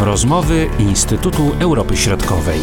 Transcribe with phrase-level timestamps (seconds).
[0.00, 2.58] Rozmowy Instytutu Europy Środkowej.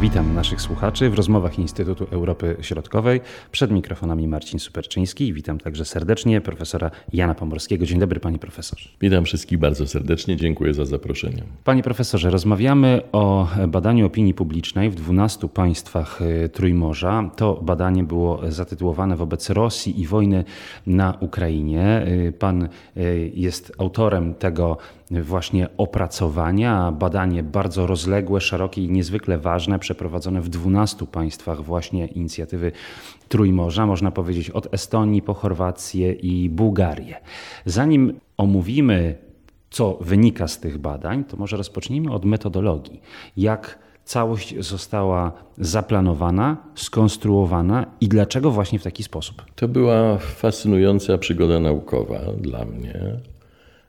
[0.00, 3.20] Witam naszych słuchaczy w rozmowach Instytutu Europy Środkowej.
[3.52, 7.86] Przed mikrofonami Marcin Superczyński i witam także serdecznie profesora Jana Pomorskiego.
[7.86, 8.88] Dzień dobry, panie profesorze.
[9.00, 11.42] Witam wszystkich bardzo serdecznie, dziękuję za zaproszenie.
[11.64, 17.30] Panie profesorze, rozmawiamy o badaniu opinii publicznej w 12 państwach y, Trójmorza.
[17.36, 20.44] To badanie było zatytułowane wobec Rosji i wojny
[20.86, 22.06] na Ukrainie.
[22.28, 24.78] Y, pan y, jest autorem tego
[25.10, 32.72] właśnie opracowania, badanie bardzo rozległe, szerokie i niezwykle ważne, przeprowadzone w 12 państwach właśnie inicjatywy
[33.28, 37.16] Trójmorza, można powiedzieć od Estonii po Chorwację i Bułgarię.
[37.64, 39.14] Zanim omówimy,
[39.70, 43.00] co wynika z tych badań, to może rozpocznijmy od metodologii.
[43.36, 49.42] Jak całość została zaplanowana, skonstruowana i dlaczego właśnie w taki sposób?
[49.54, 53.20] To była fascynująca przygoda naukowa dla mnie.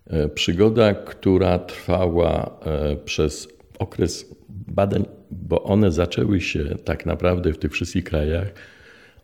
[0.10, 3.48] E, przygoda, która trwała e, przez
[3.80, 8.54] okres badań, bo one zaczęły się tak naprawdę w tych wszystkich krajach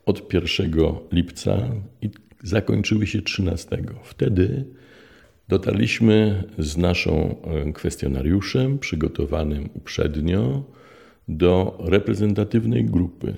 [0.05, 0.71] od 1
[1.11, 1.57] lipca
[2.01, 2.09] i
[2.43, 3.83] zakończyły się 13.
[4.03, 4.65] Wtedy
[5.47, 10.63] dotarliśmy z naszą e, kwestionariuszem przygotowanym uprzednio
[11.27, 13.33] do reprezentatywnej grupy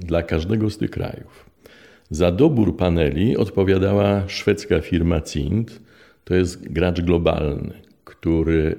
[0.00, 1.50] dla każdego z tych krajów.
[2.10, 5.85] Za dobór paneli odpowiadała szwedzka firma CINT,
[6.26, 7.72] to jest gracz globalny,
[8.04, 8.76] który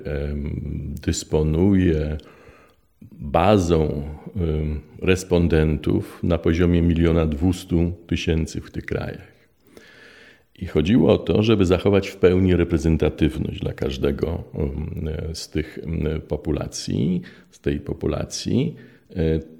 [1.01, 2.17] dysponuje
[3.11, 4.03] bazą
[5.01, 9.31] respondentów na poziomie miliona dwustu tysięcy w tych krajach.
[10.55, 14.43] I chodziło o to, żeby zachować w pełni reprezentatywność dla każdego
[15.33, 15.79] z tych
[16.27, 18.75] populacji, z tej populacji.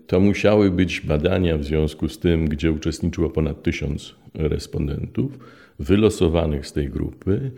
[0.08, 5.40] To musiały być badania w związku z tym, gdzie uczestniczyło ponad tysiąc respondentów
[5.80, 7.52] wylosowanych z tej grupy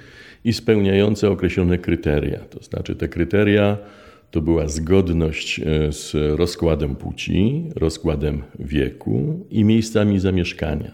[0.43, 2.39] i spełniające określone kryteria.
[2.39, 3.77] To znaczy, te kryteria
[4.31, 10.91] to była zgodność e, z rozkładem płci, rozkładem wieku i miejscami zamieszkania,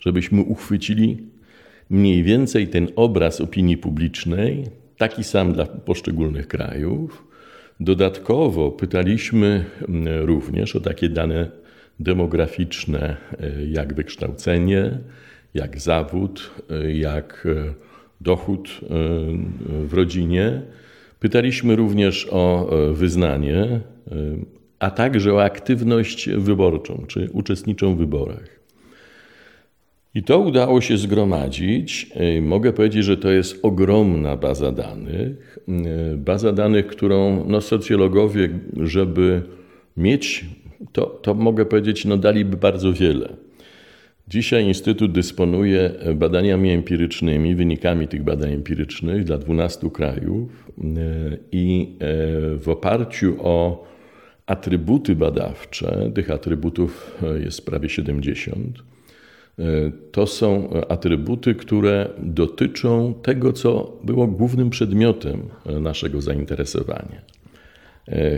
[0.00, 1.18] żebyśmy uchwycili
[1.90, 4.64] mniej więcej ten obraz opinii publicznej,
[4.98, 7.33] taki sam dla poszczególnych krajów.
[7.80, 9.64] Dodatkowo pytaliśmy
[10.20, 11.50] również o takie dane
[12.00, 14.98] demograficzne, e, jak wykształcenie,
[15.54, 16.50] jak zawód,
[16.88, 17.74] jak e,
[18.20, 18.86] dochód e,
[19.86, 20.62] w rodzinie.
[21.20, 23.80] Pytaliśmy również o e, wyznanie,
[24.78, 28.53] a także o aktywność wyborczą, czy uczestniczą w wyborach.
[30.14, 32.10] I to udało się zgromadzić.
[32.42, 35.58] Mogę powiedzieć, że to jest ogromna baza danych.
[36.16, 38.48] Baza danych, którą no, socjologowie,
[38.82, 39.42] żeby
[39.96, 40.44] mieć,
[40.92, 43.28] to, to mogę powiedzieć, no, daliby bardzo wiele.
[44.28, 50.82] Dzisiaj Instytut dysponuje badaniami empirycznymi, wynikami tych badań empirycznych dla 12 krajów e,
[51.52, 52.06] i e,
[52.56, 53.84] w oparciu o
[54.46, 58.93] atrybuty badawcze, tych atrybutów e, jest prawie 70,
[60.12, 65.42] to są atrybuty, które dotyczą tego, co było głównym przedmiotem
[65.80, 67.22] naszego zainteresowania.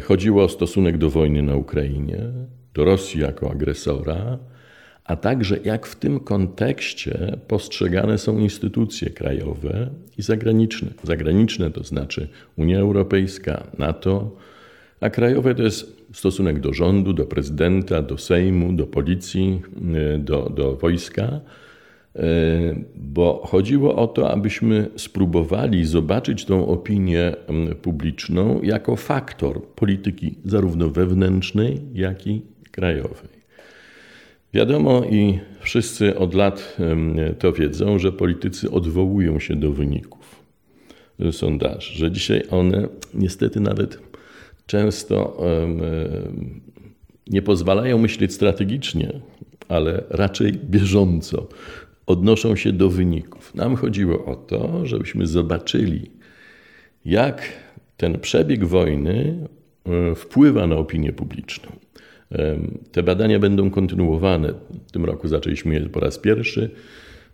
[0.02, 2.18] Chodziło o stosunek do wojny na Ukrainie,
[2.74, 4.38] do Rosji jako agresora,
[5.04, 10.88] a także jak w tym kontekście postrzegane są instytucje krajowe i zagraniczne.
[11.02, 14.36] Zagraniczne to znaczy Unia Europejska, NATO,
[15.00, 19.62] a krajowe to jest stosunek do rządu, do prezydenta, do Sejmu, do policji,
[20.14, 21.40] e, do, do wojska,
[22.16, 22.20] e,
[22.96, 27.32] bo chodziło o to, abyśmy spróbowali zobaczyć tą opinię
[27.82, 33.36] publiczną jako faktor polityki zarówno wewnętrznej, jak i krajowej.
[34.54, 36.76] Wiadomo i wszyscy od lat
[37.38, 40.36] to wiedzą, że politycy odwołują się do wyników
[41.32, 44.05] sondaży, że dzisiaj one niestety nawet
[44.66, 45.42] często
[47.26, 49.20] nie pozwalają myśleć strategicznie,
[49.68, 51.48] ale raczej bieżąco
[52.06, 53.54] odnoszą się do wyników.
[53.54, 56.10] Nam chodziło o to, żebyśmy zobaczyli,
[57.04, 57.52] jak
[57.96, 59.48] ten przebieg wojny
[60.16, 61.72] wpływa na opinię publiczną.
[62.92, 64.54] Te badania będą kontynuowane.
[64.88, 66.70] W tym roku zaczęliśmy je po raz pierwszy.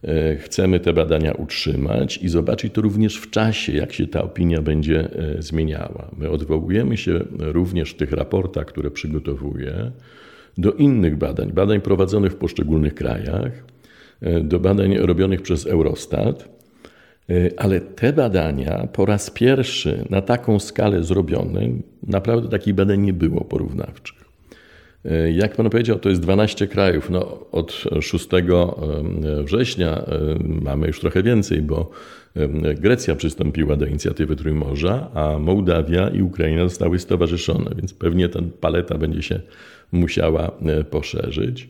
[0.04, 4.62] E, chcemy te badania utrzymać i zobaczyć to również w czasie, jak się ta opinia
[4.62, 6.10] będzie e, zmieniała.
[6.19, 9.90] My odwołujemy się również w tych raportach, które przygotowuję,
[10.58, 13.52] do innych badań, badań prowadzonych w poszczególnych krajach,
[14.20, 16.62] e, do badań robionych przez Eurostat.
[17.56, 21.60] Ale te badania po raz pierwszy na taką skalę zrobione,
[22.02, 24.21] naprawdę takich badań nie było porównawczych.
[25.32, 27.10] Jak pan powiedział, to jest 12 krajów.
[27.10, 28.28] No, od 6
[29.44, 30.04] września
[30.44, 31.90] mamy już trochę więcej, bo
[32.81, 38.99] Grecja przystąpiła do inicjatywy Trójmorza, a Mołdawia i Ukraina zostały stowarzyszone, więc pewnie ta paleta
[38.99, 39.40] będzie się
[39.93, 40.50] musiała
[40.90, 41.69] poszerzyć.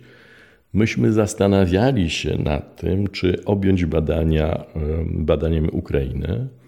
[0.74, 4.64] Myśmy zastanawiali się nad tym, czy objąć badania
[5.04, 6.61] badaniem Ukrainy, e,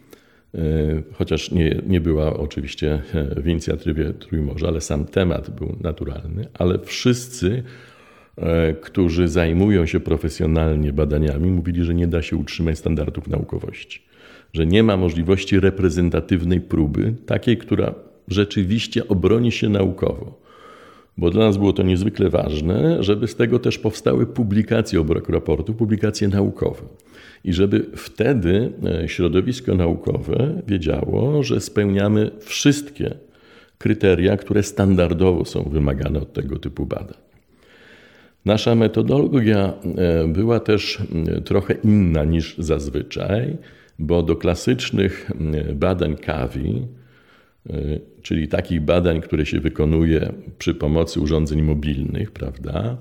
[1.13, 3.03] chociaż nie, nie była oczywiście
[3.37, 7.63] w inicjatywie Trójmorza, ale sam temat był naturalny, ale wszyscy,
[8.37, 14.03] e, którzy zajmują się profesjonalnie badaniami, mówili, że nie da się utrzymać standardów naukowości,
[14.53, 17.95] że nie ma możliwości reprezentatywnej próby, takiej, która
[18.29, 20.44] rzeczywiście obroni się naukowo
[21.19, 25.75] bo dla nas było to niezwykle ważne, żeby z tego też powstały publikacje obok raportu,
[25.75, 26.83] publikacje naukowe.
[27.45, 28.73] I żeby wtedy
[29.03, 33.15] e, środowisko naukowe wiedziało, że spełniamy wszystkie
[33.79, 37.19] kryteria, które standardowo są wymagane od tego typu badań.
[38.45, 40.99] Nasza metodologia e, była też
[41.45, 43.57] trochę inna niż zazwyczaj,
[43.99, 45.31] bo do klasycznych
[45.75, 46.83] badań KAWI,
[48.23, 52.97] czyli takich badań, które się wykonuje przy pomocy urządzeń mobilnych, prawda?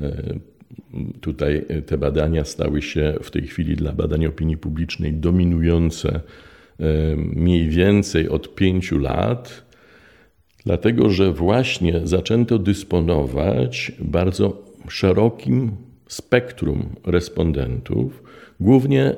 [0.00, 0.40] Y,
[1.20, 6.20] tutaj te badania stały się w tej chwili dla badań opinii publicznej dominujące
[6.80, 6.84] y,
[7.16, 9.64] mniej więcej od pięciu lat,
[10.64, 15.70] dlatego że właśnie zaczęto dysponować bardzo szerokim
[16.08, 18.22] spektrum respondentów.
[18.60, 19.14] Głównie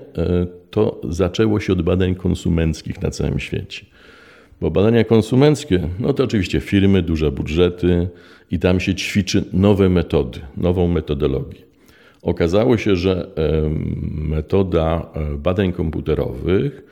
[0.71, 3.87] to zaczęło się od badań konsumenckich na całym świecie.
[4.63, 8.09] Bo badania konsumenckie, no to oczywiście firmy, duże budżety
[8.51, 11.63] i tam się ćwiczy nowe metody, nową metodologię.
[12.23, 13.31] Okazało się, że
[14.15, 16.83] metoda e, badań komputerowych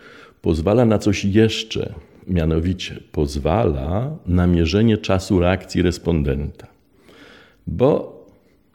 [0.43, 1.95] pozwala na coś jeszcze,
[2.27, 6.67] mianowicie pozwala na mierzenie czasu reakcji respondenta.
[7.67, 8.21] Bo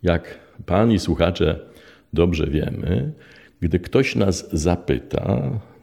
[0.04, 1.60] jak pan i słuchacze
[2.14, 3.12] dobrze wiemy,
[3.62, 5.42] gdy ktoś nas zapyta,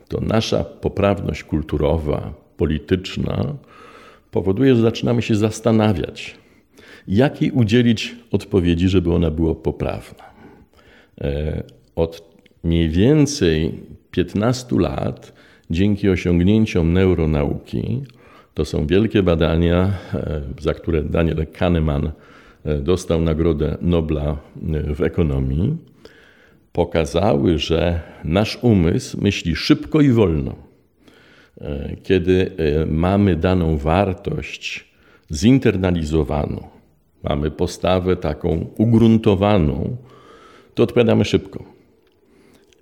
[0.09, 3.55] to nasza poprawność kulturowa, polityczna
[4.31, 6.35] powoduje, że zaczynamy się zastanawiać,
[7.09, 10.25] jakiej udzielić odpowiedzi, żeby ona była poprawna.
[11.21, 11.63] E,
[11.97, 12.23] od
[12.65, 13.73] mniej więcej
[14.11, 15.33] 15 lat,
[15.71, 18.03] dzięki osiągnięciom neuronauki,
[18.55, 22.11] to są wielkie badania, e, za które Daniel Kahneman
[22.65, 24.39] e, dostał Nagrodę Nobla
[24.97, 25.77] w ekonomii,
[26.73, 30.72] pokazały, że nasz umysł myśli szybko i wolno.
[31.61, 34.93] E, kiedy e, mamy daną wartość
[35.31, 36.69] zinternalizowaną,
[37.23, 39.97] mamy postawę taką ugruntowaną,
[40.75, 41.65] to odpowiadamy szybko.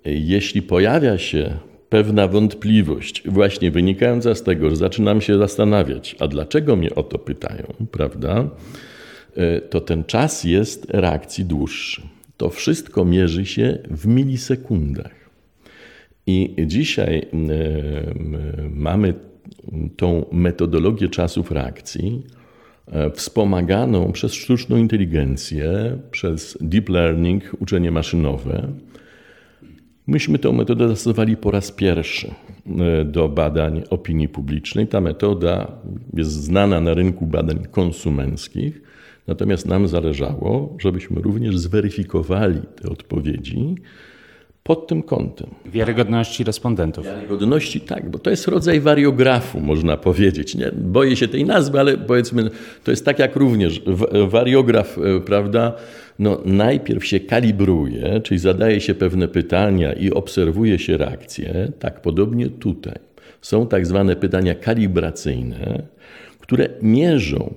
[0.05, 1.57] E, jeśli pojawia się
[1.89, 7.19] pewna wątpliwość, właśnie wynikająca z tego, że zaczynam się zastanawiać, a dlaczego mnie o to
[7.19, 8.49] pytają, prawda?
[9.69, 12.01] To ten czas jest reakcji dłuższy.
[12.37, 15.20] To wszystko mierzy się w milisekundach.
[16.27, 17.25] I dzisiaj
[18.69, 19.13] mamy
[19.97, 22.23] tą metodologię czasów reakcji
[22.87, 28.67] e, wspomaganą przez sztuczną inteligencję, przez deep learning, uczenie maszynowe.
[30.07, 32.27] Myśmy tę metodę zastosowali po raz pierwszy
[32.67, 34.87] e, do badań opinii publicznej.
[34.87, 35.71] Ta metoda
[36.13, 38.81] jest znana na rynku badań konsumenckich,
[39.27, 43.75] natomiast nam zależało, żebyśmy również zweryfikowali te odpowiedzi
[44.63, 45.49] pod tym kątem.
[45.65, 47.05] Wiarygodności respondentów.
[47.05, 50.55] Wiarygodności, tak, bo to jest rodzaj wariografu, można powiedzieć.
[50.55, 50.71] Nie?
[50.71, 52.49] Boję się tej nazwy, ale powiedzmy,
[52.83, 53.81] to jest tak jak również
[54.27, 55.73] wariograf, e, prawda?
[56.19, 61.71] No, najpierw się kalibruje, czyli zadaje się pewne pytania i obserwuje się reakcje.
[61.79, 62.95] Tak podobnie tutaj.
[63.41, 65.83] Są tak zwane pytania kalibracyjne,
[66.39, 67.53] które mierzą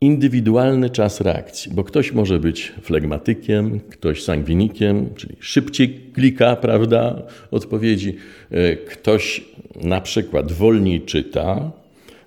[0.00, 8.16] indywidualny czas reakcji, bo ktoś może być flegmatykiem, ktoś sangwinikiem, czyli szybciej klika, prawda, odpowiedzi,
[8.50, 9.44] e, ktoś
[9.76, 11.72] na przykład wolniej czyta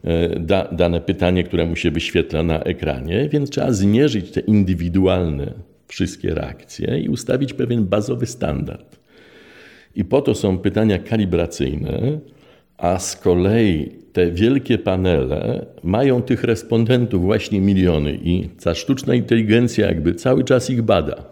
[0.03, 5.53] e, da, dane pytanie, które mu się wyświetla na ekranie, więc trzeba zmierzyć te indywidualne
[5.87, 8.99] wszystkie reakcje i ustawić pewien bazowy standard.
[9.95, 12.19] I po to są pytania kalibracyjne,
[12.81, 19.87] a z kolei te wielkie panele mają tych respondentów właśnie miliony i ta sztuczna inteligencja
[19.87, 21.23] jakby cały czas ich bada.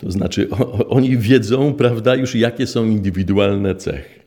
[0.00, 4.24] To znaczy o, oni wiedzą, prawda, już jakie są indywidualne cechy.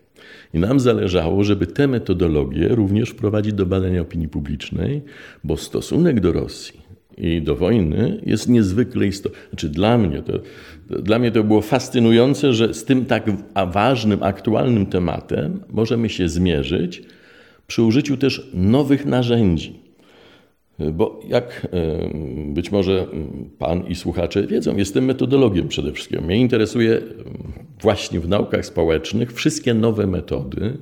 [0.53, 5.01] I nam zależało, żeby te metodologie również wprowadzić do badania opinii publicznej,
[5.43, 6.86] bo stosunek do Rosji
[7.17, 9.39] i do wojny jest niezwykle istotny.
[9.49, 10.39] Znaczy dla mnie to,
[11.01, 13.23] dla mnie to było fascynujące, że z tym tak
[13.71, 17.03] ważnym, aktualnym tematem możemy się zmierzyć
[17.67, 19.79] przy użyciu też nowych narzędzi.
[20.93, 21.67] Bo jak
[22.47, 23.07] być może
[23.59, 26.25] Pan i słuchacze wiedzą, jestem metodologiem przede wszystkim.
[26.25, 27.01] Mnie interesuje
[27.81, 30.77] właśnie w naukach społecznych wszystkie nowe metody,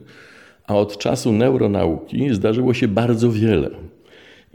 [0.67, 3.69] a od czasu neuronauki zdarzyło się bardzo wiele.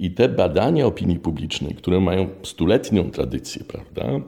[0.01, 4.21] I te badania opinii publicznej, które mają stuletnią tradycję, prawda,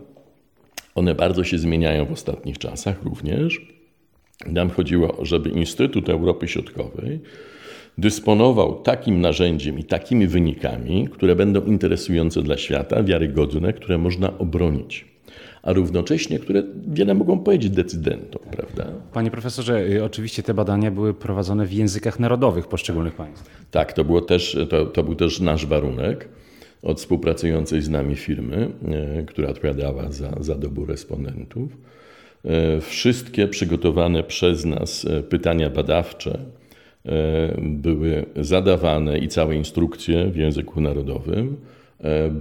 [0.95, 3.67] one bardzo się zmieniają w ostatnich czasach również.
[4.47, 7.21] Nam chodziło, żeby Instytut Europy Środkowej
[7.99, 15.12] dysponował takim narzędziem i takimi wynikami, które będą interesujące dla świata, wiarygodne, które można obronić
[15.63, 18.87] a równocześnie, które wiele mogą powiedzieć decydentom, prawda?
[19.13, 23.51] Panie profesorze, y, oczywiście te badania były prowadzone w językach narodowych poszczególnych państw.
[23.71, 26.29] Tak, to, było też, to, to był też nasz warunek
[26.83, 31.77] od współpracującej z nami firmy, e, która odpowiadała za, za dobór respondentów.
[32.45, 36.39] E, wszystkie przygotowane przez nas pytania badawcze
[37.59, 41.57] były zadawane i całe instrukcje w języku narodowym,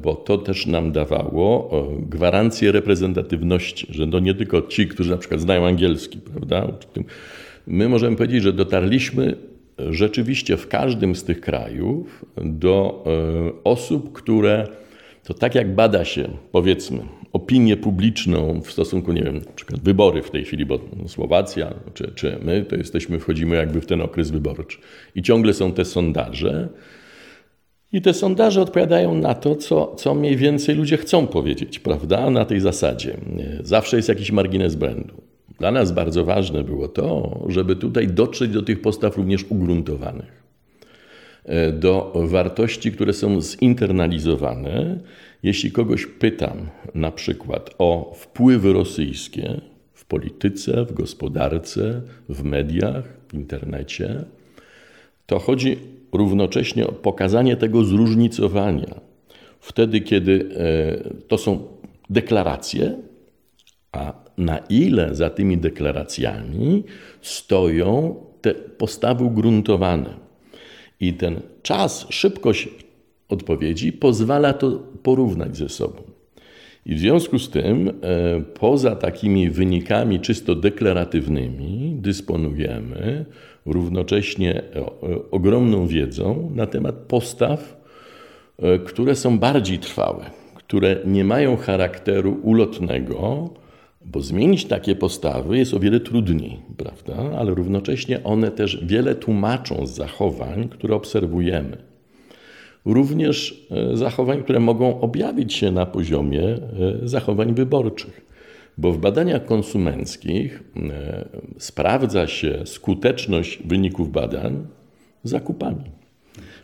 [0.01, 1.71] bo to też nam dawało
[2.09, 6.67] gwarancję reprezentatywności, że to nie tylko ci, którzy na przykład znają angielski, prawda?
[7.67, 9.37] My możemy powiedzieć, że dotarliśmy
[9.89, 14.67] rzeczywiście w każdym z tych krajów do e, osób, które
[15.23, 16.99] to tak jak bada się, powiedzmy,
[17.33, 22.11] opinię publiczną w stosunku, nie wiem, na przykład wybory w tej chwili, bo Słowacja czy,
[22.15, 24.77] czy my, to jesteśmy, wchodzimy jakby w ten okres wyborczy.
[25.15, 26.69] I ciągle są te sondaże.
[27.93, 32.29] I te sondaże odpowiadają na to, co, co mniej więcej ludzie chcą powiedzieć, prawda?
[32.29, 33.17] Na tej zasadzie.
[33.63, 35.13] Zawsze jest jakiś margines błędu.
[35.59, 40.43] Dla nas bardzo ważne było to, żeby tutaj dotrzeć do tych postaw również ugruntowanych,
[41.45, 44.99] e, do wartości, które są zinternalizowane.
[45.43, 49.61] Jeśli kogoś pytam na przykład o wpływy rosyjskie
[49.93, 54.23] w polityce, w gospodarce, w mediach, w internecie,
[55.25, 55.77] to chodzi
[56.13, 59.01] równocześnie pokazanie tego zróżnicowania.
[59.59, 61.63] Wtedy, kiedy e, to są
[62.09, 62.97] deklaracje,
[63.91, 66.83] a na ile za tymi deklaracjami
[67.21, 70.13] stoją te postawy ugruntowane.
[70.99, 72.69] I ten czas, szybkość
[73.29, 74.71] odpowiedzi pozwala to
[75.03, 76.01] porównać ze sobą.
[76.85, 77.93] I w związku z tym, e,
[78.41, 83.25] poza takimi wynikami czysto deklaratywnymi, dysponujemy
[83.65, 84.85] równocześnie e,
[85.31, 87.81] ogromną wiedzą na temat postaw,
[88.59, 90.25] e, które są bardziej trwałe,
[90.55, 93.49] które nie mają charakteru ulotnego,
[94.05, 97.37] bo zmienić takie postawy jest o wiele trudniej, prawda?
[97.37, 101.77] Ale równocześnie one też wiele tłumaczą z zachowań, które obserwujemy.
[102.85, 106.57] Również e, zachowań, które mogą objawić się na poziomie
[107.03, 108.30] zachowań wyborczych.
[108.81, 111.25] Bo w badaniach konsumenckich e,
[111.57, 114.67] sprawdza się skuteczność wyników badań
[115.23, 115.83] zakupami.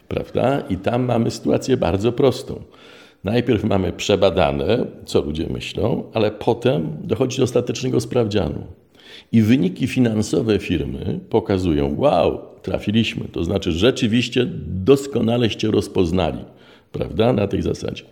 [0.07, 0.63] Prawda?
[0.69, 2.63] I tam mamy sytuację bardzo prostą.
[3.23, 8.63] Najpierw mamy przebadane, co ludzie myślą, ale potem dochodzi do ostatecznego sprawdzianu.
[9.31, 13.27] I wyniki finansowe firmy pokazują: wow, trafiliśmy.
[13.31, 16.45] To znaczy, rzeczywiście doskonaleście rozpoznali,
[16.91, 18.03] prawda, na tej zasadzie.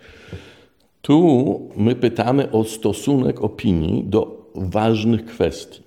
[1.06, 5.82] Tu my pytamy o stosunek opinii do ważnych kwestii.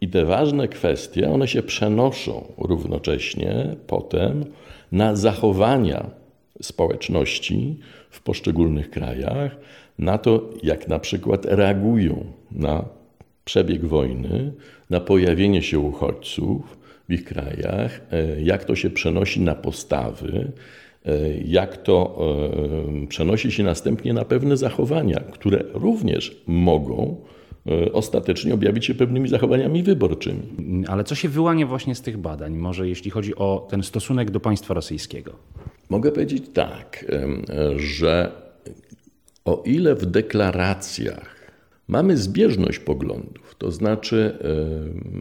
[0.00, 4.44] I te ważne kwestie, one się przenoszą równocześnie potem
[4.92, 6.10] na zachowania
[6.62, 7.78] społeczności
[8.10, 9.56] w poszczególnych krajach,
[9.98, 12.84] na to, jak na przykład reagują na
[13.44, 14.52] przebieg wojny,
[14.90, 16.78] na pojawienie się uchodźców
[17.08, 20.52] w ich krajach, e, jak to się przenosi na postawy,
[21.44, 22.18] jak to
[23.02, 27.16] e, przenosi się następnie na pewne zachowania, które również mogą
[27.92, 30.42] ostatecznie objawić się pewnymi zachowaniami wyborczymi.
[30.88, 34.40] Ale co się wyłania właśnie z tych badań, może jeśli chodzi o ten stosunek do
[34.40, 35.32] państwa rosyjskiego?
[35.90, 37.04] Mogę powiedzieć tak,
[37.76, 38.32] że
[39.44, 41.52] o ile w deklaracjach
[41.88, 44.38] mamy zbieżność poglądów, to znaczy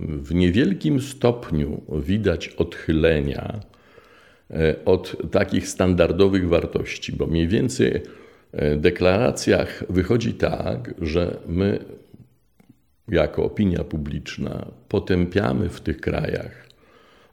[0.08, 3.73] w niewielkim stopniu widać odchylenia e,
[4.86, 8.02] od takich standardowych wartości, bo mniej więcej
[8.54, 11.80] w deklaracjach wychodzi tak, że my
[13.08, 16.68] jako opinia publiczna potępiamy w tych krajach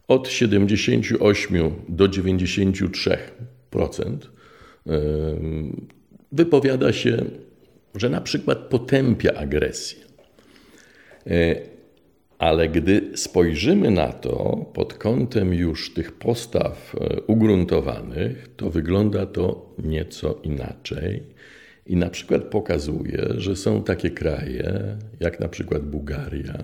[0.09, 3.19] od 78 do 93%
[6.33, 7.25] wypowiada się,
[7.95, 9.99] że na przykład potępia agresję.
[12.41, 19.75] Ale gdy spojrzymy na to pod kątem już tych postaw e, ugruntowanych, to wygląda to
[19.79, 21.23] nieco inaczej.
[21.87, 26.63] I na przykład pokazuje, że są takie kraje, jak na przykład Bułgaria,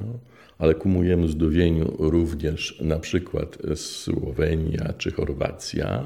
[0.58, 6.04] ale ku mojemu zdumieniu również na przykład Słowenia czy Chorwacja,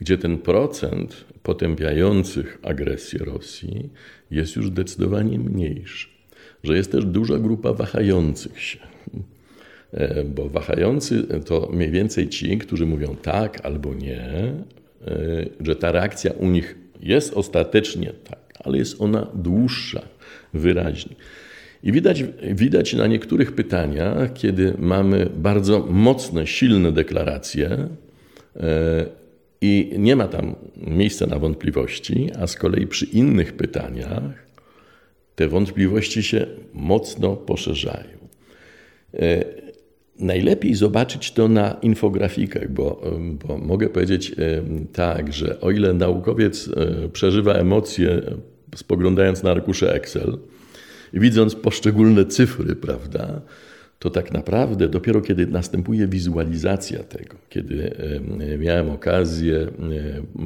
[0.00, 3.90] gdzie ten procent potępiających agresję Rosji
[4.30, 6.15] jest już zdecydowanie mniejszy.
[6.66, 8.78] Że jest też duża grupa wahających się.
[9.92, 14.54] E, bo wahający to mniej więcej ci, którzy mówią tak albo nie, e,
[15.60, 20.02] że ta reakcja u nich jest ostatecznie tak, ale jest ona dłuższa,
[20.54, 21.16] wyraźnie.
[21.82, 27.68] I widać, widać na niektórych pytaniach, kiedy mamy bardzo mocne, silne deklaracje
[28.56, 29.06] e,
[29.60, 34.45] i nie ma tam miejsca na wątpliwości, a z kolei przy innych pytaniach
[35.36, 38.16] te wątpliwości się mocno poszerzają.
[39.14, 39.44] E,
[40.18, 43.02] najlepiej zobaczyć to na infografikach, bo,
[43.46, 44.34] bo mogę powiedzieć e,
[44.92, 46.70] tak, że o ile naukowiec
[47.12, 48.22] przeżywa emocje
[48.76, 50.38] spoglądając na arkusze Excel,
[51.12, 53.40] i widząc poszczególne cyfry, prawda,
[53.98, 57.96] to tak naprawdę dopiero kiedy następuje wizualizacja tego, kiedy
[58.58, 59.66] miałem okazję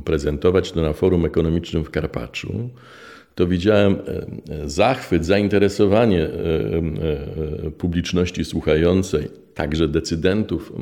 [0.05, 2.71] prezentować to na forum ekonomicznym w Karpaczu,
[3.41, 3.97] to widziałem
[4.67, 6.29] zachwyt, zainteresowanie
[7.79, 10.73] publiczności słuchającej, także decydentów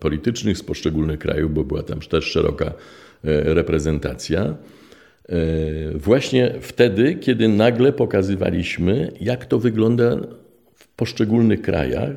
[0.00, 2.72] politycznych z poszczególnych krajów, bo była tam też szeroka e,
[3.54, 4.40] reprezentacja.
[4.40, 4.54] E,
[5.94, 10.16] właśnie wtedy, kiedy nagle pokazywaliśmy, jak to wygląda
[10.74, 12.10] w poszczególnych krajach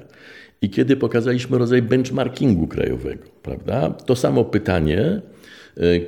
[0.62, 3.90] i kiedy pokazaliśmy rodzaj benchmarkingu krajowego, prawda?
[3.90, 5.22] To samo pytanie, e,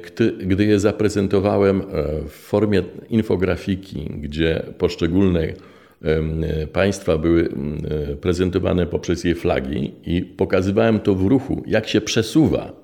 [0.03, 1.84] gdy, gdy je zaprezentowałem e,
[2.27, 5.53] w formie infografiki, gdzie poszczególne
[6.74, 7.50] państwa były
[8.22, 12.84] prezentowane poprzez jej flagi i pokazywałem to w ruchu, jak się przesuwa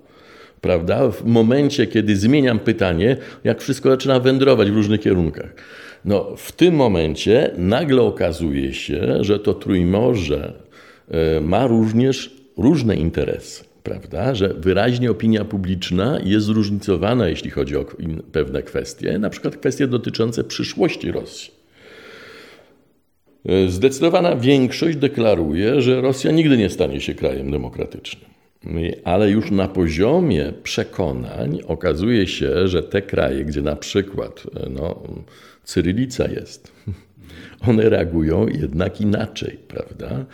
[0.61, 1.11] prawda?
[1.11, 5.53] W momencie, kiedy zmieniam pytanie, jak wszystko zaczyna wędrować w różnych kierunkach.
[6.05, 10.53] No, w tym momencie nagle okazuje się, że to Trójmorze
[11.11, 14.35] e, ma również różne interesy, prawda?
[14.35, 17.85] Że wyraźnie opinia publiczna jest zróżnicowana, jeśli chodzi o
[18.31, 21.51] pewne kwestie, na przykład kwestie dotyczące przyszłości Rosji.
[23.45, 28.29] E, zdecydowana większość deklaruje, że Rosja nigdy nie stanie się krajem demokratycznym.
[29.03, 35.03] Ale już na poziomie przekonań okazuje się, że te kraje, gdzie na przykład no,
[35.63, 36.71] cyrylica jest,
[37.69, 40.25] one reagują jednak inaczej, prawda?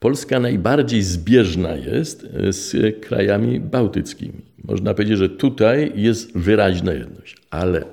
[0.00, 4.42] Polska najbardziej zbieżna jest z krajami bałtyckimi.
[4.64, 7.84] Można powiedzieć, że tutaj jest wyraźna jedność, ale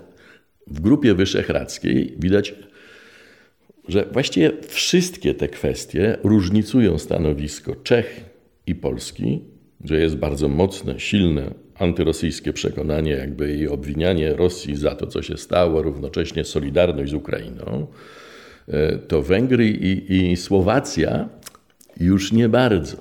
[0.67, 2.55] w grupie wyszehradzkiej widać,
[3.87, 8.25] że właściwie wszystkie te kwestie różnicują stanowisko Czech
[8.67, 9.41] i Polski
[9.83, 15.37] że jest bardzo mocne, silne antyrosyjskie przekonanie, jakby i obwinianie Rosji za to, co się
[15.37, 17.87] stało, równocześnie solidarność z Ukrainą,
[18.67, 21.29] e, to Węgry i, i Słowacja
[21.99, 22.97] już nie bardzo.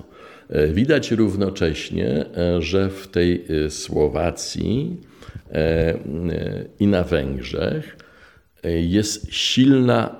[0.49, 5.01] E, widać równocześnie, e, że w tej Słowacji
[6.81, 7.97] i na Węgrzech
[8.65, 10.17] jest silna,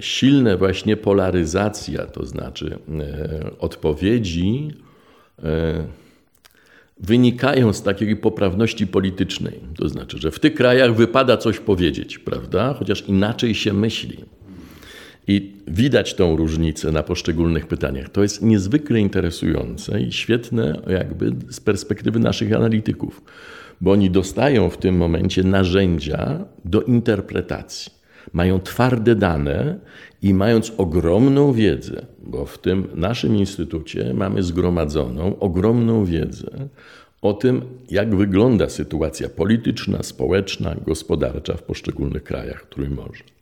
[0.00, 2.78] silna właśnie polaryzacja, to znaczy
[3.58, 4.70] odpowiedzi
[7.00, 9.60] wynikają z takiej poprawności politycznej.
[9.76, 12.74] To znaczy, że w tych krajach wypada coś powiedzieć, prawda?
[12.78, 14.24] Chociaż inaczej się myśli.
[15.28, 18.08] I widać tą różnicę na poszczególnych pytaniach.
[18.08, 23.22] To jest niezwykle interesujące i świetne, jakby z perspektywy naszych analityków,
[23.80, 27.92] bo oni dostają w tym momencie narzędzia do interpretacji.
[28.32, 29.78] Mają twarde dane
[30.22, 36.68] i mając ogromną wiedzę, bo w tym naszym instytucie mamy zgromadzoną ogromną wiedzę
[37.22, 43.35] o tym, jak wygląda sytuacja polityczna, społeczna, gospodarcza w poszczególnych krajach Trójmorza.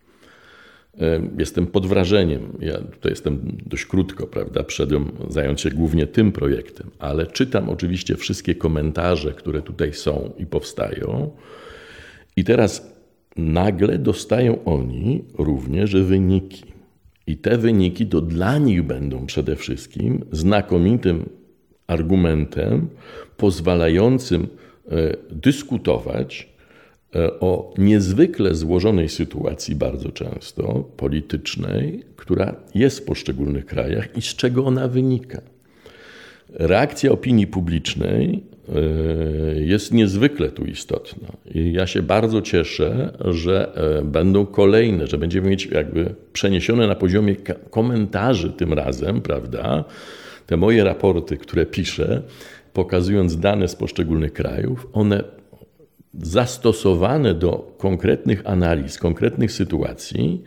[1.38, 6.90] Jestem pod wrażeniem, ja tutaj jestem dość krótko, prawda, przedem zająć się głównie tym projektem,
[6.98, 11.30] ale czytam oczywiście wszystkie komentarze, które tutaj są i powstają.
[12.36, 12.94] I teraz
[13.36, 16.64] nagle dostają oni również wyniki.
[17.26, 21.28] I te wyniki to dla nich będą przede wszystkim znakomitym
[21.86, 22.88] argumentem
[23.36, 24.46] pozwalającym
[24.88, 26.53] e, dyskutować
[27.40, 34.64] o niezwykle złożonej sytuacji, bardzo często politycznej, która jest w poszczególnych krajach i z czego
[34.64, 35.40] ona wynika.
[36.54, 41.28] Reakcja opinii publicznej e, jest niezwykle tu istotna.
[41.54, 46.94] I ja się bardzo cieszę, że e, będą kolejne, że będziemy mieć jakby przeniesione na
[46.94, 47.36] poziomie
[47.70, 49.84] komentarzy tym razem, prawda?
[50.46, 52.22] Te moje raporty, które piszę,
[52.72, 55.24] pokazując dane z poszczególnych krajów, one
[56.22, 60.42] zastosowane do konkretnych analiz, konkretnych sytuacji,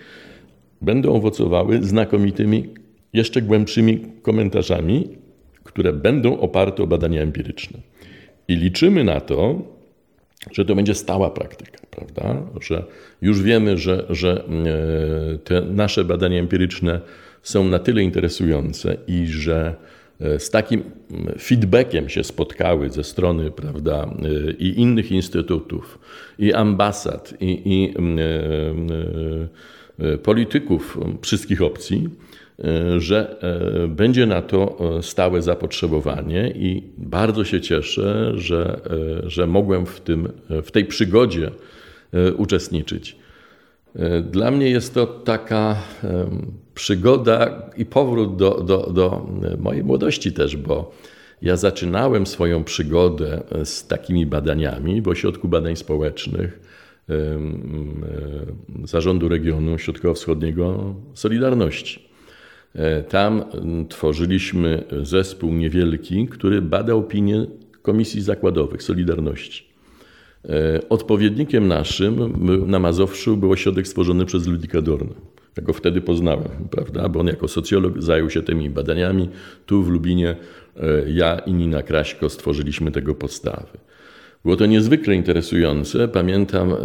[0.82, 2.73] będą owocowały znakomitymi,
[3.13, 5.17] jeszcze głębszymi komentarzami,
[5.63, 7.80] które będą oparte o badania empiryczne.
[8.47, 9.62] I liczymy na to,
[10.51, 12.41] że to będzie stała praktyka, prawda?
[12.62, 12.84] Że
[13.21, 14.43] już wiemy, że, że
[15.43, 17.01] te nasze badania empiryczne
[17.43, 20.84] są na tyle interesujące i że E, z takim
[21.39, 25.99] feedbackiem się spotkały ze strony prawda, e, i innych instytutów,
[26.39, 27.93] i ambasad, i, i
[29.99, 32.10] e, polityków wszystkich opcji,
[32.97, 33.39] że
[33.89, 38.82] będzie na to stałe zapotrzebowanie i bardzo się cieszę, że,
[39.23, 41.51] że mogłem w, tym, w tej przygodzie
[42.38, 43.15] uczestniczyć.
[44.32, 45.75] Dla mnie jest to taka
[46.77, 49.27] przygoda i powrót do, do, do
[49.59, 50.91] mojej młodości też, bo
[51.41, 56.59] ja zaczynałem swoją przygodę z takimi badaniami w Ośrodku Badań Społecznych
[58.83, 62.09] Zarządu Regionu Środkowo-Wschodniego Solidarności.
[62.75, 63.43] E, tam
[63.89, 67.45] tworzyliśmy zespół niewielki, który badał opinię
[67.81, 69.63] Komisji Zakładowych Solidarności.
[70.45, 72.33] E, odpowiednikiem naszym
[72.67, 75.13] na Mazowszu był ośrodek stworzony przez Ludwika Dorna.
[75.57, 77.09] Ja go wtedy poznałem, prawda?
[77.09, 79.29] Bo on jako socjolog zajął się tymi badaniami.
[79.65, 80.35] Tu w Lubinie
[80.75, 83.77] e, ja i Nina Kraśko stworzyliśmy tego podstawy.
[84.43, 86.07] Było to niezwykle interesujące.
[86.07, 86.75] Pamiętam e,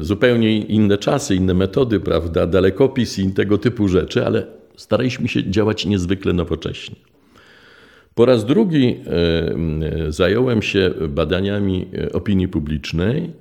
[0.00, 2.46] zupełnie inne czasy, inne metody, prawda?
[2.46, 6.96] Dalekopis i tego typu rzeczy, ale staraliśmy się działać niezwykle nowocześnie.
[8.14, 13.32] Po raz drugi e, zająłem się badaniami opinii publicznej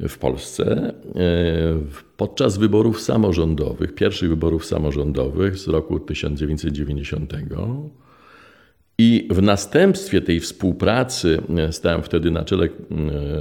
[0.00, 0.94] w Polsce e,
[2.16, 7.32] podczas wyborów samorządowych, pierwszych wyborów samorządowych z roku 1990.
[8.98, 12.68] I w następstwie tej współpracy e, stałem wtedy na czele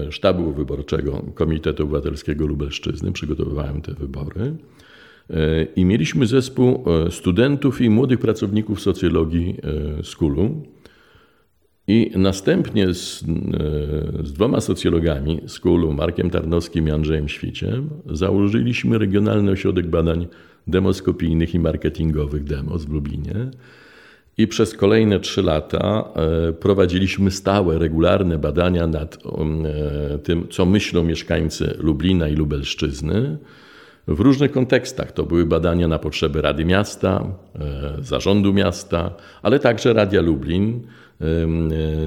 [0.10, 4.56] sztabu wyborczego Komitetu Obywatelskiego Lubelszczyzny, przygotowywałem te wybory.
[5.76, 9.58] I mieliśmy zespół e, studentów i młodych pracowników socjologii
[10.00, 10.62] e, z Kulu.
[11.88, 13.26] I następnie z, e,
[14.26, 20.28] z, dwoma socjologami z Kulu, Markiem Tarnowskim i Andrzejem Świciem, założyliśmy Regionalny Ośrodek Badań
[20.68, 23.52] Demoskopijnych i Marketingowych DEMOS w Lublinie.
[24.38, 26.14] I przez kolejne trzy lata
[26.60, 29.18] prowadziliśmy stałe, regularne badania nad
[30.24, 33.38] tym, co myślą mieszkańcy Lublina i Lubelszczyzny
[34.08, 35.12] w różnych kontekstach.
[35.12, 40.82] To były badania na potrzeby Rady Miasta, e, Zarządu Miasta, ale także Radia Lublin
[41.22, 41.26] e,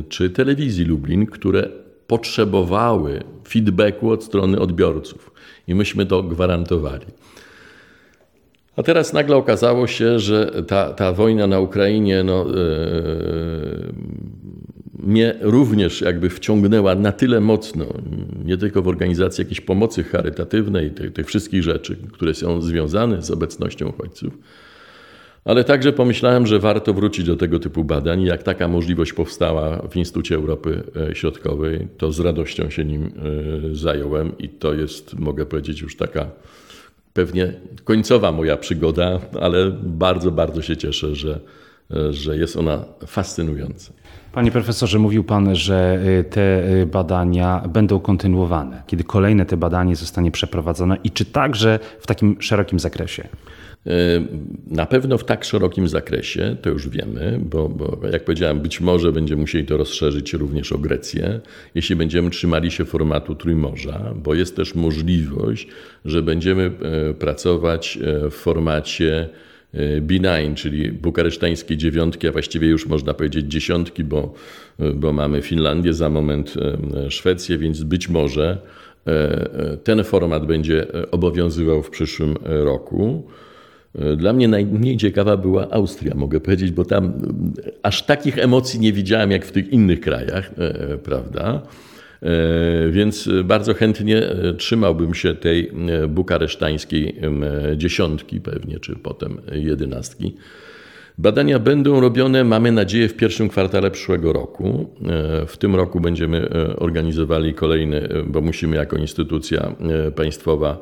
[0.09, 1.69] czy Telewizji Lublin, które
[2.07, 5.31] potrzebowały feedbacku od strony odbiorców
[5.69, 7.07] i myśmy to gwarantowali.
[8.77, 13.93] A teraz nagle okazało się, że ta, ta wojna na Ukrainie no, yy,
[15.03, 17.87] mnie również jakby wciągnęła na tyle mocno,
[18.45, 23.31] nie tylko w organizację jakiejś pomocy charytatywnej, tych, tych wszystkich rzeczy, które są związane z
[23.31, 24.39] obecnością uchodźców,
[25.45, 28.23] ale także pomyślałem, że warto wrócić do tego typu badań.
[28.23, 33.75] Jak taka możliwość powstała w Instytucie Europy e, Środkowej, to z radością się nim e,
[33.75, 36.31] zająłem i to jest, mogę powiedzieć, już taka
[37.13, 37.53] pewnie
[37.85, 41.41] końcowa moja przygoda, ale bardzo, bardzo się cieszę, że,
[42.11, 43.93] że jest ona fascynująca.
[44.33, 48.83] Panie profesorze, mówił Pan, że y, te y, badania będą kontynuowane.
[48.87, 53.29] Kiedy kolejne te badanie zostanie przeprowadzone i czy także w takim szerokim zakresie?
[53.87, 53.91] E,
[54.67, 59.13] na pewno w tak szerokim zakresie, to już wiemy, bo, bo, jak powiedziałem, być może
[59.13, 61.41] będziemy musieli to rozszerzyć również o Grecję,
[61.75, 65.69] jeśli będziemy trzymali się formatu Trójmorza, bo jest też możliwość,
[66.05, 66.71] że będziemy
[67.11, 69.29] e, pracować e, w formacie
[70.01, 74.35] B9, czyli bukaresztańskiej dziewiątki, a właściwie już można powiedzieć dziesiątki, bo,
[74.95, 76.55] bo mamy Finlandię, za moment
[77.09, 78.59] Szwecję, więc być może
[79.85, 83.23] ten format będzie obowiązywał w przyszłym roku.
[84.17, 87.13] Dla mnie najmniej ciekawa była Austria, mogę powiedzieć, bo tam
[87.83, 91.63] aż takich emocji nie widziałem jak w tych innych krajach, e, prawda?
[92.23, 95.73] E, więc bardzo chętnie e, trzymałbym się tej
[96.09, 97.21] bukaresztańskiej
[97.77, 100.35] dziesiątki, pewnie, czy potem jedenastki.
[101.21, 104.91] Badania będą robione, mamy nadzieję, w pierwszym kwartale przyszłego roku.
[105.43, 109.75] E, w tym roku będziemy e, organizowali kolejny, e, bo musimy jako instytucja
[110.17, 110.79] państwowa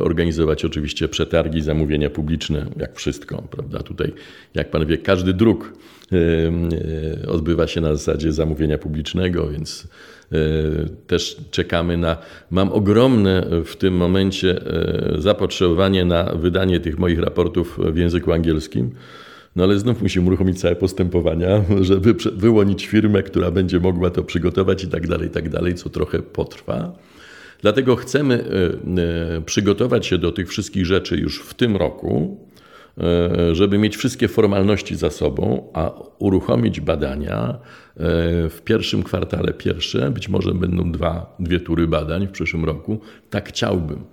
[0.00, 3.78] organizować oczywiście przetargi, zamówienia publiczne, jak wszystko, prawda?
[3.78, 4.12] Tutaj,
[4.54, 5.72] jak pan wie, każdy druk
[7.28, 9.88] odbywa się na zasadzie zamówienia publicznego, więc
[11.06, 12.16] też czekamy na.
[12.50, 14.60] Mam ogromne w tym momencie
[15.18, 18.90] zapotrzebowanie na wydanie tych moich raportów w języku angielskim.
[19.56, 24.84] No ale znów musimy uruchomić całe postępowania, żeby wyłonić firmę, która będzie mogła to przygotować
[24.84, 26.92] i tak dalej, i tak dalej, co trochę potrwa.
[27.62, 32.40] Dlatego chcemy e, e, przygotować się do tych wszystkich rzeczy już w tym roku,
[33.52, 37.58] żeby mieć wszystkie formalności za sobą, a uruchomić badania
[38.50, 43.00] w pierwszym kwartale pierwsze, być może będą dwa, dwie tury badań w przyszłym roku.
[43.30, 44.04] Tak chciałbym.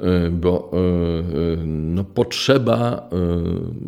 [0.00, 3.10] E, bo e, e, no, potrzeba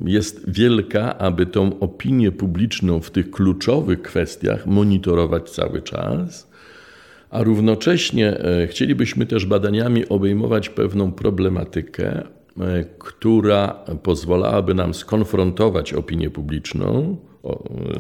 [0.05, 6.51] jest wielka, aby tą opinię publiczną w tych kluczowych kwestiach monitorować cały czas.
[7.31, 12.23] A równocześnie chcielibyśmy też badaniami obejmować pewną problematykę,
[12.99, 13.69] która
[14.03, 17.17] pozwalałaby nam skonfrontować opinię publiczną,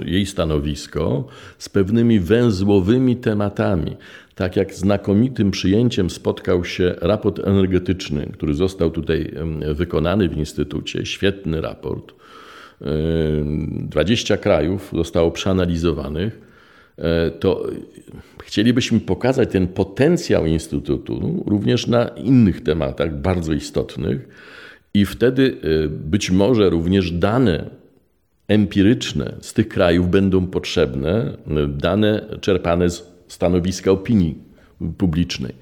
[0.04, 1.24] jej stanowisko
[1.58, 3.96] z pewnymi węzłowymi tematami.
[4.34, 9.34] Tak jak znakomitym przyjęciem spotkał się raport energetyczny, który został tutaj
[9.74, 12.14] wykonany w Instytucie, świetny raport.
[13.70, 16.45] 20 krajów zostało przeanalizowanych.
[16.98, 17.66] E, to
[18.44, 24.28] chcielibyśmy pokazać ten potencjał Instytutu również na innych tematach bardzo istotnych,
[24.94, 27.70] i wtedy e, być może również dane
[28.48, 31.36] empiryczne z tych krajów będą potrzebne,
[31.68, 34.38] dane czerpane z stanowiska opinii
[34.98, 35.52] publicznej.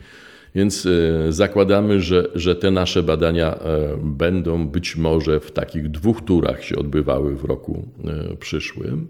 [0.54, 3.58] Więc e, zakładamy, że, że te nasze badania e,
[4.02, 9.08] będą być może w takich dwóch turach się odbywały w roku e, przyszłym.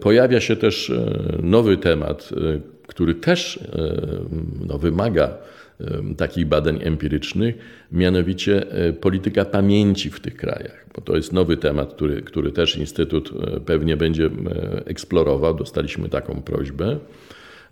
[0.00, 0.92] Pojawia się też
[1.42, 2.30] nowy temat,
[2.86, 3.60] który też
[4.66, 5.34] no, wymaga
[6.16, 7.54] takich badań empirycznych,
[7.92, 8.66] mianowicie
[9.00, 10.86] polityka pamięci w tych krajach.
[10.94, 13.32] Bo to jest nowy temat, który, który też Instytut
[13.66, 14.30] pewnie będzie
[14.86, 15.54] eksplorował.
[15.54, 16.98] Dostaliśmy taką prośbę.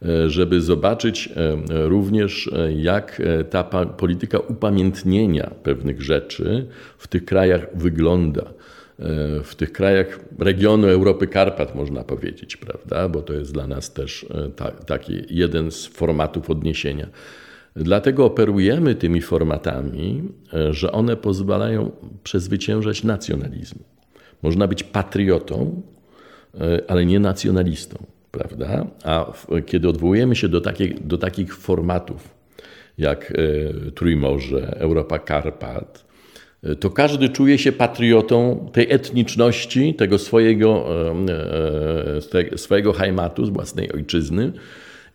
[0.04, 6.66] E, żeby zobaczyć e, również, e, jak ta polityka upamiętnienia pewnych rzeczy
[6.98, 8.42] w tych krajach wygląda.
[9.44, 13.08] W tych krajach regionu Europy Karpat, można powiedzieć, prawda?
[13.08, 14.26] Bo to jest dla nas też
[14.86, 17.06] taki jeden z formatów odniesienia.
[17.76, 20.22] Dlatego operujemy tymi formatami,
[20.70, 21.90] że one pozwalają
[22.24, 23.78] przezwyciężać nacjonalizm.
[24.42, 25.82] Można być patriotą,
[26.88, 28.86] ale nie nacjonalistą prawda?
[29.04, 29.32] A
[29.66, 30.62] kiedy odwołujemy się do,
[31.00, 32.34] do takich formatów
[32.98, 36.09] jak e, Trójmorze, Europa Karpat, e,
[36.80, 40.86] to każdy czuje się patriotą tej etniczności, tego swojego,
[42.52, 44.52] e, swojego hajmatu, z własnej ojczyzny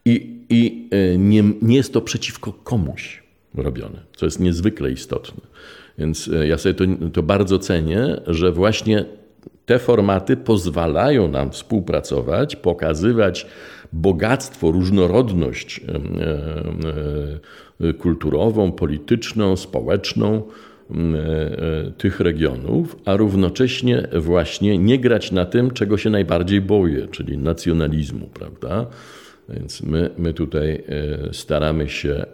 [0.06, 3.24] i, i nie, nie jest to przeciwko komuś
[3.56, 5.42] robione, co jest niezwykle istotne.
[5.98, 9.06] Więc ja sobie to, to bardzo cenię, że właśnie
[9.66, 13.48] te formaty pozwalają nam współpracować, pokazywać
[13.94, 15.82] bogactwo, różnorodność
[17.80, 20.42] e, kulturową, polityczną, społeczną e,
[21.98, 28.28] tych regionów, a równocześnie właśnie nie grać na tym, czego się najbardziej boję, czyli nacjonalizmu,
[28.34, 28.86] prawda?
[29.50, 30.84] Więc my, my tutaj
[31.30, 32.26] e, staramy się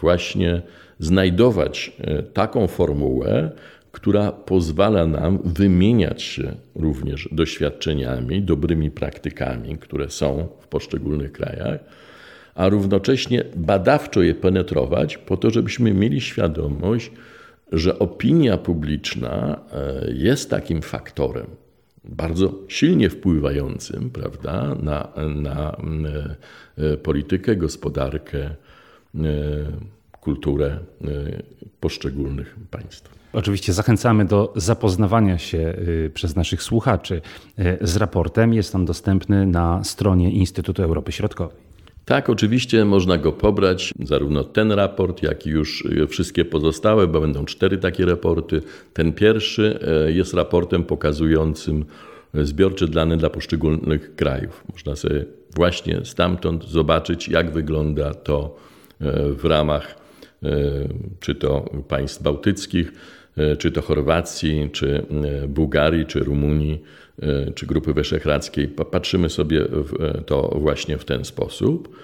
[0.00, 0.62] właśnie
[0.98, 1.92] znajdować
[2.32, 3.50] taką formułę,
[3.96, 11.80] która pozwala nam wymieniać się również doświadczeniami, dobrymi praktykami, które są w poszczególnych krajach,
[12.54, 17.10] a równocześnie badawczo je penetrować, po to, żebyśmy mieli świadomość,
[17.72, 21.46] że opinia publiczna e, jest takim faktorem
[22.08, 25.76] bardzo silnie wpływającym prawda, na, na
[26.78, 28.50] e, e, politykę, gospodarkę,
[30.20, 30.78] kulturę
[31.80, 33.10] poszczególnych państw.
[33.32, 37.22] Oczywiście zachęcamy do zapoznawania się y, przez naszych słuchaczy
[37.80, 38.54] z raportem.
[38.54, 41.65] Jest on dostępny na stronie Instytutu Europy Środkowej.
[42.06, 47.20] Tak, oczywiście można go pobrać, zarówno ten raport, jak i już y, wszystkie pozostałe, bo
[47.20, 48.62] będą cztery takie raporty.
[48.92, 51.84] Ten pierwszy jest raportem pokazującym
[52.34, 54.64] zbiorcze dane dla poszczególnych krajów.
[54.72, 55.24] Można sobie
[55.56, 58.56] właśnie stamtąd zobaczyć, jak wygląda to
[59.36, 59.98] w ramach
[61.20, 62.92] czy to państw bałtyckich,
[63.36, 65.06] E, czy to Chorwacji, czy
[65.44, 66.78] e, Bułgarii, czy Rumunii, e,
[67.54, 68.68] czy Grupy Wyszehradzkiej.
[68.68, 69.64] Patrzymy sobie
[70.26, 71.96] to właśnie w ten sposób.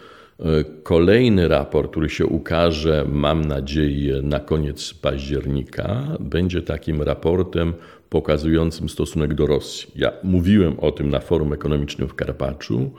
[0.83, 7.73] Kolejny raport, który się ukaże, mam nadzieję, na koniec października, będzie takim raportem
[8.09, 9.93] pokazującym stosunek do Rosji.
[9.97, 12.91] Ja mówiłem o tym na forum ekonomicznym w Karpaczu.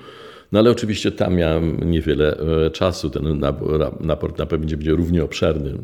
[0.53, 3.09] No ale oczywiście tam miałem niewiele e, czasu.
[3.09, 3.43] Ten
[4.07, 5.77] raport na pewno będzie równie obszerny.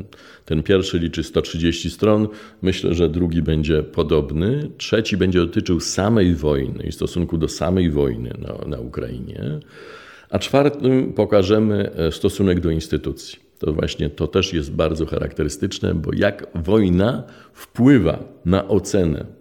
[0.44, 2.28] Ten pierwszy liczy 130 stron.
[2.62, 4.70] Myślę, że drugi będzie podobny.
[4.76, 9.60] Trzeci będzie dotyczył samej wojny i stosunku do samej wojny na, na Ukrainie.
[10.30, 13.38] A czwartym pokażemy e, stosunek do instytucji.
[13.58, 19.39] To właśnie to też jest bardzo charakterystyczne, bo jak wojna wpływa na ocenę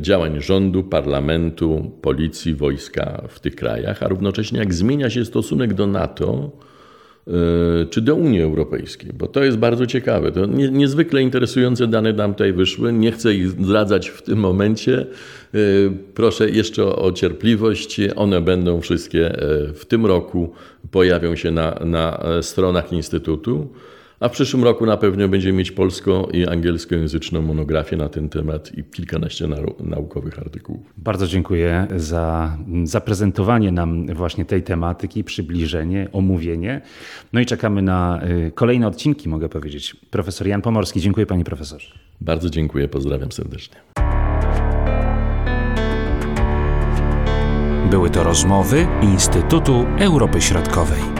[0.00, 5.86] działań rządu, parlamentu, policji, wojska w tych krajach, a równocześnie jak zmienia się stosunek do
[5.86, 6.50] NATO
[7.90, 10.32] czy do Unii Europejskiej, bo to jest bardzo ciekawe.
[10.32, 12.92] To niezwykle interesujące dane nam tutaj wyszły.
[12.92, 15.06] Nie chcę ich zdradzać w tym momencie.
[16.14, 18.00] Proszę jeszcze o cierpliwość.
[18.16, 19.32] One będą wszystkie
[19.74, 20.52] w tym roku,
[20.90, 23.68] pojawią się na, na stronach Instytutu.
[24.20, 28.78] A w przyszłym roku na pewno będziemy mieć polsko- i angielskojęzyczną monografię na ten temat
[28.78, 29.48] i kilkanaście
[29.80, 30.92] naukowych artykułów.
[30.96, 36.80] Bardzo dziękuję za zaprezentowanie nam właśnie tej tematyki, przybliżenie, omówienie.
[37.32, 39.96] No i czekamy na y, kolejne odcinki, mogę powiedzieć.
[40.10, 41.88] Profesor Jan Pomorski, dziękuję panie profesorze.
[42.20, 43.76] Bardzo dziękuję, pozdrawiam serdecznie.
[47.90, 51.17] Były to rozmowy Instytutu Europy Środkowej.